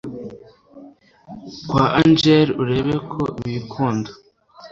[1.67, 4.11] kwa angella urebe ko bikunda